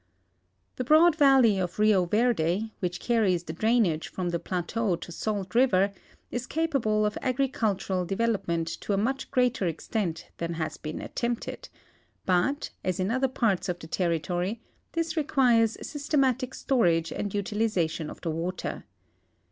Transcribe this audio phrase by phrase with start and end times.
[0.77, 5.53] The broad valley of Rio Verde, which carries the drainage from the plateau to Salt
[5.53, 5.93] river,
[6.31, 11.69] is capable of agricultural develop ment to a much greater extent than has been attempted;
[12.25, 14.59] but, as in other parts of the territory,
[14.93, 18.85] this requires systematic storage and utilization of the water.